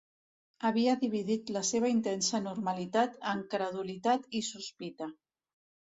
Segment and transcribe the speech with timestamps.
[0.69, 5.13] Havia dividit la seva intensa normalitat en credulitat i sospita.